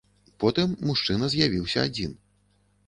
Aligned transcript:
Потым 0.43 0.69
мужчына 0.89 1.31
з'явіўся 1.35 1.87
адзін. 1.87 2.21